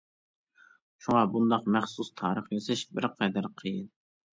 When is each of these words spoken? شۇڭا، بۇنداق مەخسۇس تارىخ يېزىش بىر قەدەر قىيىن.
شۇڭا، 1.03 1.21
بۇنداق 1.37 1.69
مەخسۇس 1.77 2.13
تارىخ 2.25 2.51
يېزىش 2.59 2.87
بىر 2.95 3.13
قەدەر 3.17 3.55
قىيىن. 3.63 3.91